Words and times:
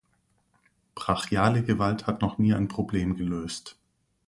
Brachiale 0.95 1.61
Gewalt 1.61 2.07
hat 2.07 2.23
noch 2.23 2.39
nie 2.39 2.55
ein 2.55 2.67
Problem 2.67 3.15
gelöst. 3.17 3.77